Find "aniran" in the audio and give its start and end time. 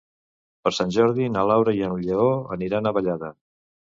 2.57-2.89